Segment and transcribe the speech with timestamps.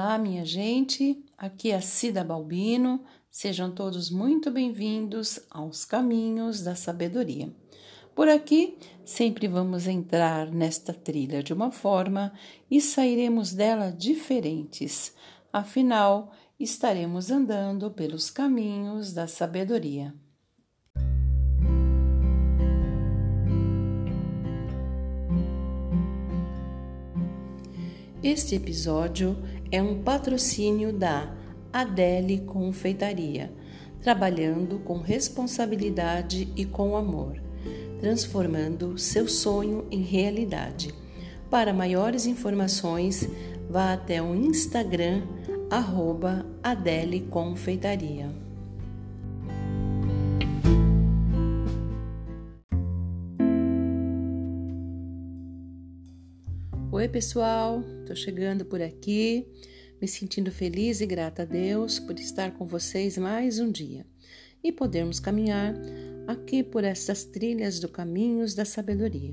[0.00, 1.24] Olá, minha gente.
[1.36, 3.02] Aqui é Cida Balbino.
[3.28, 7.52] Sejam todos muito bem-vindos aos Caminhos da Sabedoria.
[8.14, 12.32] Por aqui, sempre vamos entrar nesta trilha de uma forma
[12.70, 15.12] e sairemos dela diferentes.
[15.52, 16.30] Afinal,
[16.60, 20.14] estaremos andando pelos caminhos da sabedoria.
[28.22, 29.36] Este episódio
[29.70, 31.34] é um patrocínio da
[31.72, 33.52] Adele Confeitaria,
[34.00, 37.42] trabalhando com responsabilidade e com amor,
[38.00, 40.94] transformando seu sonho em realidade.
[41.50, 43.28] Para maiores informações,
[43.68, 45.22] vá até o Instagram
[45.70, 48.47] arroba Adele Confeitaria.
[56.98, 59.46] Oi, pessoal, tô chegando por aqui,
[60.02, 64.04] me sentindo feliz e grata a Deus por estar com vocês mais um dia
[64.64, 65.76] e podermos caminhar
[66.26, 69.32] aqui por essas trilhas do caminhos da sabedoria.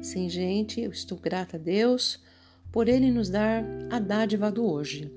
[0.00, 2.22] Sim, gente, eu estou grata a Deus
[2.70, 5.12] por Ele nos dar a dádiva do hoje,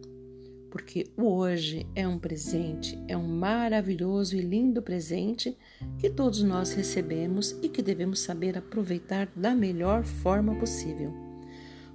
[0.71, 5.55] porque o hoje é um presente, é um maravilhoso e lindo presente
[5.99, 11.26] que todos nós recebemos e que devemos saber aproveitar da melhor forma possível.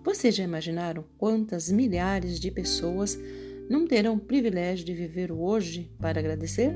[0.05, 3.17] Vocês já imaginaram quantas milhares de pessoas
[3.71, 6.73] não terão o privilégio de viver hoje para agradecer?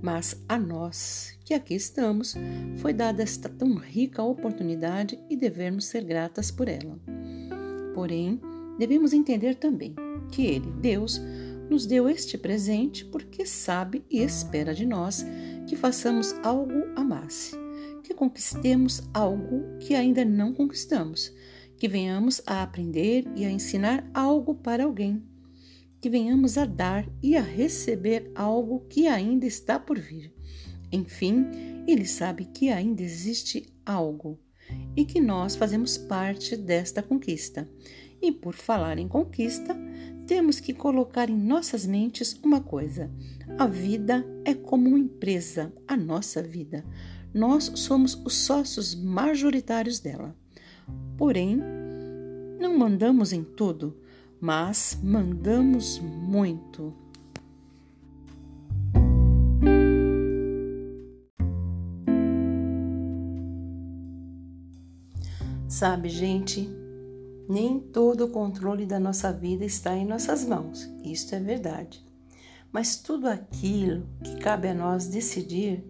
[0.00, 2.34] Mas a nós, que aqui estamos,
[2.78, 6.98] foi dada esta tão rica oportunidade e devemos ser gratas por ela.
[7.94, 8.40] Porém,
[8.78, 9.94] devemos entender também
[10.30, 11.20] que Ele, Deus,
[11.68, 15.24] nos deu este presente porque sabe e espera de nós
[15.68, 17.52] que façamos algo a mais,
[18.02, 21.30] que conquistemos algo que ainda não conquistamos
[21.82, 25.20] que venhamos a aprender e a ensinar algo para alguém,
[26.00, 30.32] que venhamos a dar e a receber algo que ainda está por vir.
[30.92, 31.44] Enfim,
[31.88, 34.38] ele sabe que ainda existe algo
[34.94, 37.68] e que nós fazemos parte desta conquista.
[38.22, 39.76] E por falar em conquista,
[40.24, 43.10] temos que colocar em nossas mentes uma coisa:
[43.58, 46.84] a vida é como uma empresa, a nossa vida.
[47.34, 50.40] Nós somos os sócios majoritários dela.
[51.22, 51.62] Porém,
[52.58, 53.96] não mandamos em tudo,
[54.40, 56.92] mas mandamos muito.
[65.68, 66.68] Sabe, gente,
[67.48, 72.04] nem todo o controle da nossa vida está em nossas mãos, isto é verdade.
[72.72, 75.84] Mas tudo aquilo que cabe a nós decidir,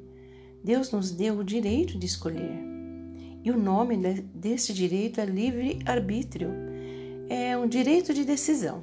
[0.62, 2.71] Deus nos deu o direito de escolher.
[3.44, 3.96] E o nome
[4.34, 6.50] desse direito é livre-arbítrio.
[7.28, 8.82] É um direito de decisão.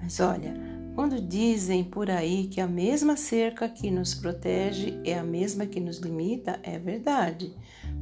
[0.00, 0.54] Mas olha,
[0.94, 5.80] quando dizem por aí que a mesma cerca que nos protege é a mesma que
[5.80, 7.54] nos limita, é verdade.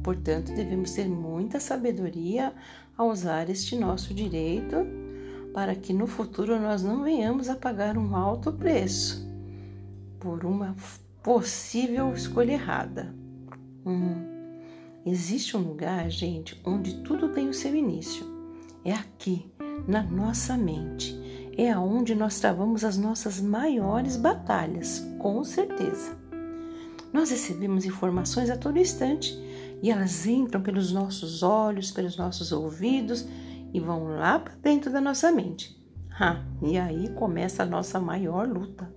[0.03, 2.53] Portanto, devemos ter muita sabedoria
[2.97, 4.75] ao usar este nosso direito
[5.53, 9.27] para que no futuro nós não venhamos a pagar um alto preço
[10.19, 10.75] por uma
[11.23, 13.13] possível escolha errada.
[13.85, 14.30] Hum.
[15.05, 18.23] Existe um lugar, gente, onde tudo tem o seu início.
[18.85, 19.51] É aqui,
[19.87, 21.19] na nossa mente.
[21.57, 26.15] É aonde nós travamos as nossas maiores batalhas, com certeza.
[27.11, 29.37] Nós recebemos informações a todo instante
[29.81, 33.27] e elas entram pelos nossos olhos, pelos nossos ouvidos
[33.73, 35.75] e vão lá para dentro da nossa mente.
[36.19, 38.93] Ah, e aí começa a nossa maior luta.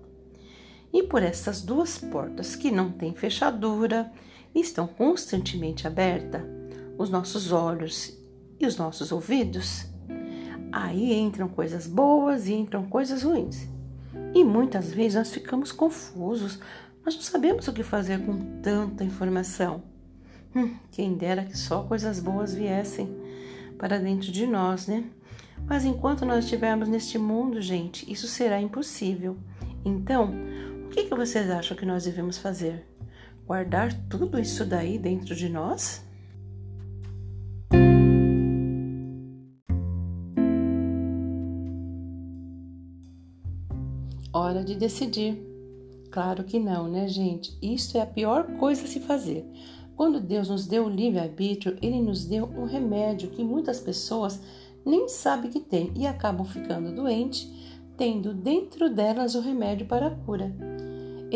[0.93, 4.13] E por essas duas portas que não têm fechadura
[4.61, 6.43] estão constantemente abertas,
[6.97, 8.17] os nossos olhos
[8.61, 9.87] e os nossos ouvidos,
[10.71, 13.69] aí entram coisas boas e entram coisas ruins.
[14.35, 16.59] E muitas vezes nós ficamos confusos,
[17.05, 19.83] nós não sabemos o que fazer com tanta informação.
[20.55, 23.09] Hum, quem dera que só coisas boas viessem
[23.77, 25.05] para dentro de nós, né?
[25.67, 29.37] Mas enquanto nós estivermos neste mundo, gente, isso será impossível.
[29.85, 30.35] Então,
[30.87, 32.87] o que, que vocês acham que nós devemos fazer?
[33.47, 36.05] Guardar tudo isso daí dentro de nós?
[44.33, 45.39] Hora de decidir.
[46.11, 47.57] Claro que não, né, gente?
[47.63, 49.45] Isso é a pior coisa a se fazer.
[49.97, 54.41] Quando Deus nos deu o livre-arbítrio, Ele nos deu um remédio que muitas pessoas
[54.85, 57.49] nem sabem que tem e acabam ficando doentes,
[57.97, 60.53] tendo dentro delas o remédio para a cura.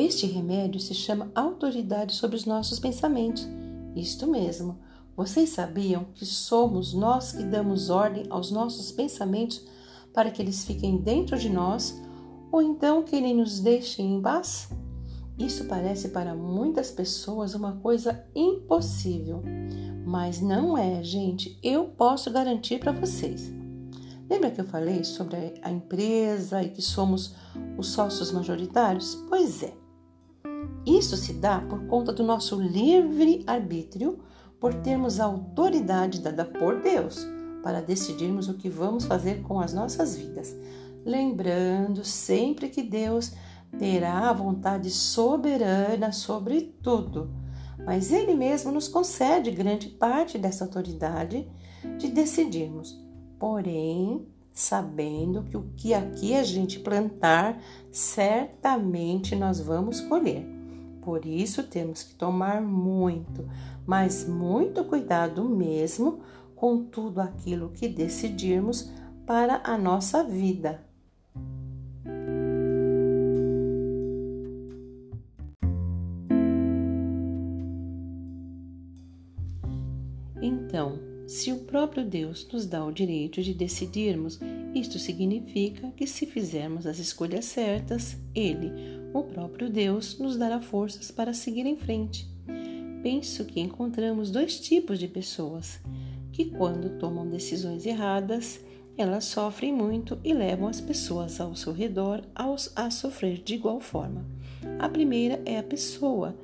[0.01, 3.49] Este remédio se chama autoridade sobre os nossos pensamentos.
[3.97, 4.79] Isto mesmo.
[5.17, 9.67] Vocês sabiam que somos nós que damos ordem aos nossos pensamentos
[10.15, 12.01] para que eles fiquem dentro de nós
[12.53, 14.71] ou então que ele nos deixe em paz?
[15.37, 19.43] Isso parece para muitas pessoas uma coisa impossível,
[20.07, 21.59] mas não é, gente.
[21.61, 23.53] Eu posso garantir para vocês.
[24.31, 27.35] Lembra que eu falei sobre a empresa e que somos
[27.77, 29.17] os sócios majoritários?
[29.29, 29.88] Pois é.
[30.89, 34.19] Isso se dá por conta do nosso livre arbítrio,
[34.59, 37.27] por termos a autoridade dada por Deus
[37.63, 40.57] para decidirmos o que vamos fazer com as nossas vidas.
[41.05, 43.33] Lembrando sempre que Deus
[43.79, 47.31] terá a vontade soberana sobre tudo,
[47.85, 51.47] mas Ele mesmo nos concede grande parte dessa autoridade
[51.99, 52.99] de decidirmos
[53.39, 57.63] porém sabendo que o que aqui a gente plantar,
[57.93, 60.58] certamente nós vamos colher.
[61.09, 63.49] Por isso temos que tomar muito,
[63.87, 66.21] mas muito cuidado mesmo
[66.55, 68.93] com tudo aquilo que decidirmos
[69.25, 70.85] para a nossa vida.
[80.43, 84.39] Então, se o próprio Deus nos dá o direito de decidirmos,
[84.75, 91.11] isto significa que se fizermos as escolhas certas, Ele, o próprio Deus, nos dará forças
[91.11, 92.29] para seguir em frente.
[93.03, 95.81] Penso que encontramos dois tipos de pessoas
[96.33, 98.61] que, quando tomam decisões erradas,
[98.97, 104.25] elas sofrem muito e levam as pessoas ao seu redor a sofrer de igual forma.
[104.79, 106.37] A primeira é a pessoa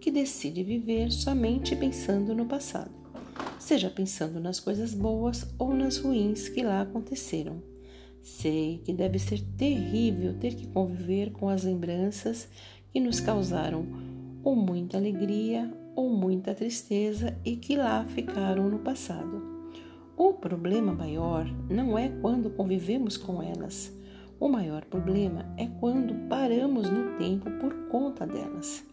[0.00, 2.98] que decide viver somente pensando no passado
[3.58, 7.62] seja pensando nas coisas boas ou nas ruins que lá aconteceram.
[8.22, 12.48] Sei que deve ser terrível ter que conviver com as lembranças
[12.92, 13.86] que nos causaram
[14.42, 19.42] ou muita alegria ou muita tristeza e que lá ficaram no passado.
[20.16, 23.92] O problema maior não é quando convivemos com elas.
[24.40, 28.84] O maior problema é quando paramos no tempo por conta delas.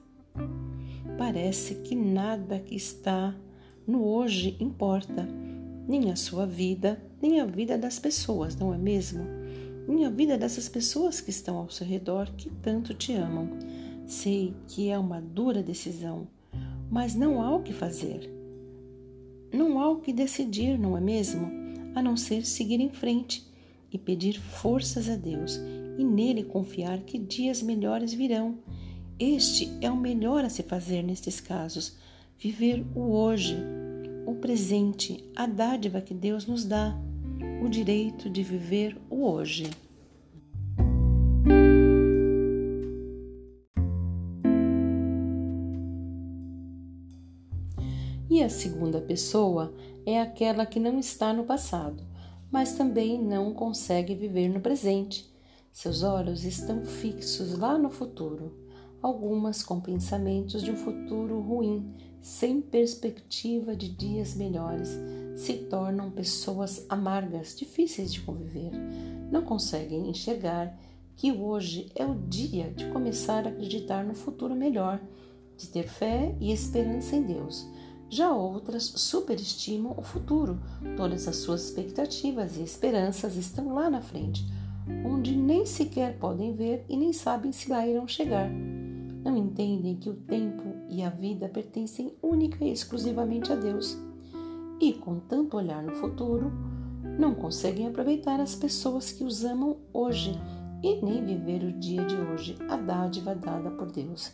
[1.17, 3.35] Parece que nada que está
[3.87, 5.27] no hoje importa,
[5.87, 9.23] nem a sua vida, nem a vida das pessoas, não é mesmo?
[9.87, 13.49] Nem a vida dessas pessoas que estão ao seu redor que tanto te amam.
[14.07, 16.27] Sei que é uma dura decisão,
[16.89, 18.29] mas não há o que fazer.
[19.53, 21.49] Não há o que decidir, não é mesmo?
[21.93, 23.45] A não ser seguir em frente
[23.91, 25.59] e pedir forças a Deus
[25.97, 28.57] e nele confiar que dias melhores virão.
[29.17, 31.97] Este é o melhor a se fazer nestes casos
[32.37, 33.55] viver o hoje,
[34.25, 36.97] o presente, a dádiva que Deus nos dá,
[37.63, 39.69] o direito de viver o hoje.
[48.29, 49.73] E a segunda pessoa
[50.05, 52.03] é aquela que não está no passado,
[52.51, 55.33] mas também não consegue viver no presente.
[55.71, 58.64] Seus olhos estão fixos lá no futuro,
[59.01, 61.93] algumas com pensamentos de um futuro ruim
[62.25, 64.97] sem perspectiva de dias melhores,
[65.35, 68.71] se tornam pessoas amargas, difíceis de conviver.
[69.31, 70.75] Não conseguem enxergar
[71.15, 74.99] que hoje é o dia de começar a acreditar no futuro melhor,
[75.55, 77.69] de ter fé e esperança em Deus.
[78.09, 80.59] Já outras superestimam o futuro,
[80.97, 84.43] todas as suas expectativas e esperanças estão lá na frente,
[85.05, 88.49] onde nem sequer podem ver e nem sabem se lá irão chegar
[89.25, 93.97] não entendem que o tempo e a vida pertencem única e exclusivamente a Deus.
[94.79, 96.51] E, com tanto olhar no futuro,
[97.17, 100.39] não conseguem aproveitar as pessoas que os amam hoje
[100.83, 104.31] e nem viver o dia de hoje, a dádiva dada por Deus.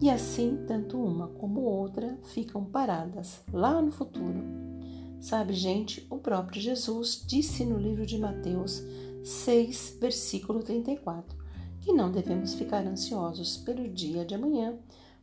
[0.00, 4.42] E assim, tanto uma como outra ficam paradas lá no futuro.
[5.20, 8.82] Sabe, gente, o próprio Jesus disse no livro de Mateus
[9.22, 11.43] 6, versículo 34
[11.84, 14.74] que não devemos ficar ansiosos pelo dia de amanhã,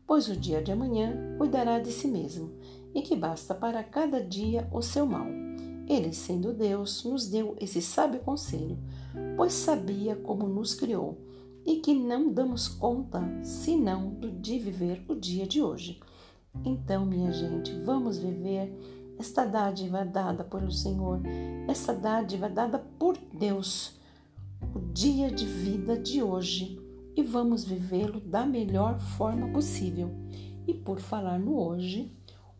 [0.05, 2.51] pois o dia de amanhã cuidará de si mesmo,
[2.93, 5.25] e que basta para cada dia o seu mal.
[5.89, 8.77] Ele, sendo Deus, nos deu esse sábio conselho,
[9.35, 11.17] pois sabia como nos criou,
[11.65, 15.99] e que não damos conta senão de viver o dia de hoje.
[16.63, 18.71] Então, minha gente, vamos viver
[19.17, 21.21] esta dádiva dada pelo Senhor,
[21.67, 23.99] essa dádiva dada por Deus
[24.73, 26.79] o dia de vida de hoje
[27.15, 30.11] e vamos vivê-lo da melhor forma possível.
[30.67, 32.11] E por falar no hoje,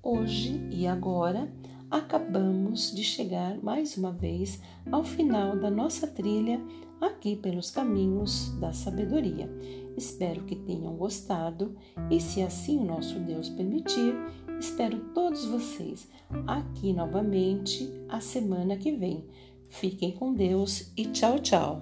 [0.02, 1.52] hoje e agora,
[1.90, 6.62] acabamos de chegar mais uma vez ao final da nossa trilha
[7.00, 9.50] aqui pelos caminhos da sabedoria.
[9.98, 11.76] Espero que tenham gostado
[12.10, 14.16] e, se assim o nosso Deus permitir,
[14.60, 16.08] espero todos vocês
[16.48, 19.26] aqui novamente a semana que vem
[19.72, 21.82] Fiquem com Deus e tchau, tchau.